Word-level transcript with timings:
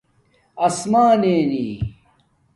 آسمانینی 0.55 1.95